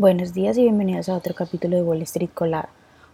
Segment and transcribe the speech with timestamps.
[0.00, 2.68] Buenos días y bienvenidos a otro capítulo de Wall Street Colado.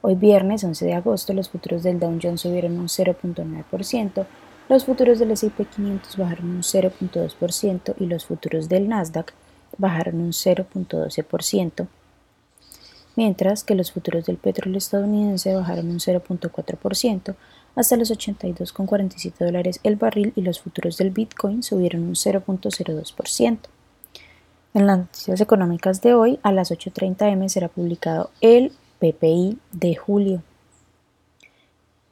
[0.00, 4.26] Hoy viernes 11 de agosto los futuros del Dow Jones subieron un 0.9%,
[4.70, 9.34] los futuros del S&P 500 bajaron un 0.2% y los futuros del Nasdaq
[9.76, 11.86] bajaron un 0.12%,
[13.14, 17.34] mientras que los futuros del petróleo estadounidense bajaron un 0.4%
[17.76, 23.58] hasta los 82,47 dólares el barril y los futuros del Bitcoin subieron un 0.02%.
[24.72, 29.96] En las noticias económicas de hoy, a las 8.30 m será publicado el PPI de
[29.96, 30.42] julio.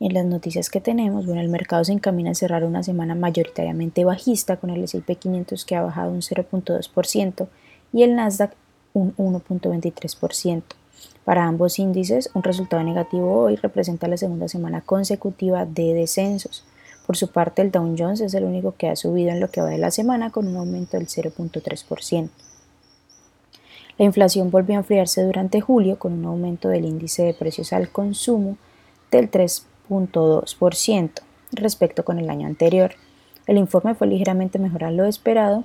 [0.00, 4.06] En las noticias que tenemos, bueno, el mercado se encamina a cerrar una semana mayoritariamente
[4.06, 7.46] bajista con el S&P 500 que ha bajado un 0.2%
[7.92, 8.54] y el Nasdaq
[8.94, 10.62] un 1.23%.
[11.24, 16.64] Para ambos índices, un resultado negativo hoy representa la segunda semana consecutiva de descensos.
[17.06, 19.60] Por su parte, el Dow Jones es el único que ha subido en lo que
[19.60, 22.28] va de la semana con un aumento del 0.3%.
[23.98, 27.88] La inflación volvió a enfriarse durante julio con un aumento del índice de precios al
[27.90, 28.58] consumo
[29.10, 31.10] del 3.2%
[31.52, 32.92] respecto con el año anterior.
[33.46, 35.64] El informe fue ligeramente mejor a lo esperado,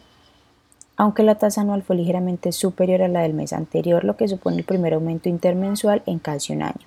[0.95, 4.58] aunque la tasa anual fue ligeramente superior a la del mes anterior, lo que supone
[4.58, 6.86] el primer aumento intermensual en casi un año.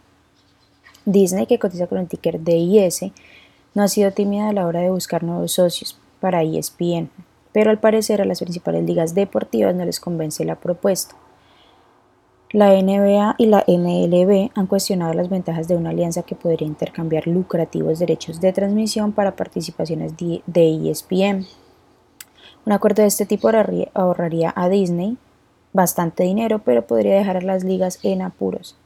[1.04, 3.10] Disney, que cotiza con el ticker DIS,
[3.74, 7.10] no ha sido tímida a la hora de buscar nuevos socios para ESPN,
[7.52, 11.16] pero al parecer a las principales ligas deportivas no les convence la propuesta.
[12.50, 17.26] La NBA y la MLB han cuestionado las ventajas de una alianza que podría intercambiar
[17.26, 21.46] lucrativos derechos de transmisión para participaciones de ESPN.
[22.64, 23.50] Un acuerdo de este tipo
[23.94, 25.18] ahorraría a Disney
[25.72, 28.76] bastante dinero, pero podría dejar a las ligas en apuros.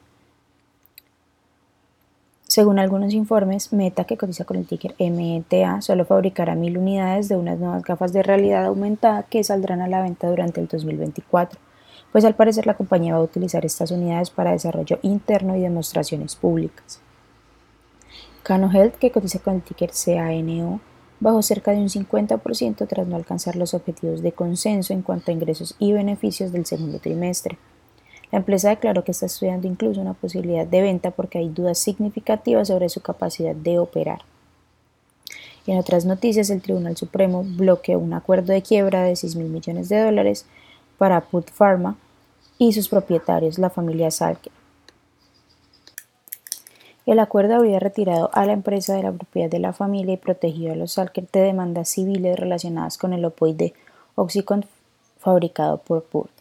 [2.59, 7.37] Según algunos informes, Meta, que cotiza con el ticker META, solo fabricará mil unidades de
[7.37, 11.61] unas nuevas gafas de realidad aumentada que saldrán a la venta durante el 2024
[12.11, 16.35] pues al parecer la compañía va a utilizar estas unidades para desarrollo interno y demostraciones
[16.35, 17.01] públicas.
[18.43, 20.81] Cano Health, que cotiza con el ticker CANO,
[21.21, 25.35] bajó cerca de un 50% tras no alcanzar los objetivos de consenso en cuanto a
[25.35, 27.57] ingresos y beneficios del segundo trimestre.
[28.31, 32.69] La empresa declaró que está estudiando incluso una posibilidad de venta porque hay dudas significativas
[32.69, 34.21] sobre su capacidad de operar.
[35.67, 39.89] En otras noticias, el Tribunal Supremo bloqueó un acuerdo de quiebra de 6 mil millones
[39.89, 40.47] de dólares
[40.97, 41.97] para Put Pharma
[42.59, 44.53] y sus propietarios, la familia Salker.
[47.07, 50.73] El acuerdo habría retirado a la empresa de la propiedad de la familia y protegido
[50.73, 53.73] a los Salker de demandas civiles relacionadas con el opoide
[54.15, 54.69] Oxycontin
[55.19, 56.38] fabricado por Put.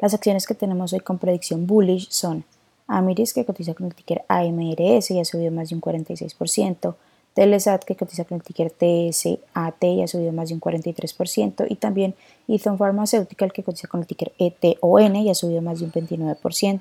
[0.00, 2.44] Las acciones que tenemos hoy con predicción bullish son
[2.86, 6.94] Amiris, que cotiza con el ticker AMRS y ha subido más de un 46%,
[7.34, 11.76] Telesat, que cotiza con el ticker TSAT y ha subido más de un 43%, y
[11.76, 12.14] también
[12.48, 16.80] Ethon Pharmaceutical, que cotiza con el ticker ETON y ha subido más de un 29%,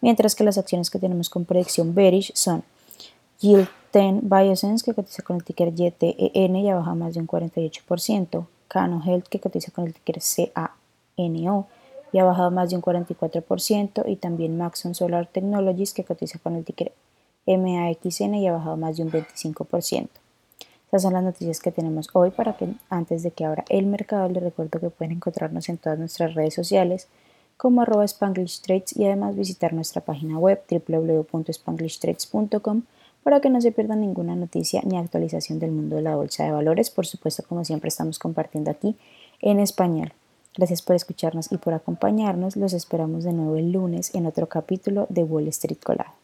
[0.00, 2.62] mientras que las acciones que tenemos con predicción bearish son
[3.40, 7.26] Yield 10 Biosense, que cotiza con el ticker YTEN y ha bajado más de un
[7.26, 10.22] 48%, Cano Health, que cotiza con el ticker
[11.16, 11.66] CANO
[12.12, 16.56] y ha bajado más de un 44%, y también Maxon Solar Technologies, que cotiza con
[16.56, 16.92] el ticker
[17.46, 20.08] MAXN y ha bajado más de un 25%.
[20.84, 24.28] Estas son las noticias que tenemos hoy para que antes de que abra el mercado
[24.28, 27.08] les recuerdo que pueden encontrarnos en todas nuestras redes sociales
[27.56, 32.82] como arroba Spanglish Trades y además visitar nuestra página web www.spanglishtrades.com
[33.22, 36.52] para que no se pierdan ninguna noticia ni actualización del mundo de la bolsa de
[36.52, 36.90] valores.
[36.90, 38.94] Por supuesto, como siempre estamos compartiendo aquí
[39.40, 40.12] en español.
[40.56, 42.56] Gracias por escucharnos y por acompañarnos.
[42.56, 46.21] Los esperamos de nuevo el lunes en otro capítulo de Wall Street Colado.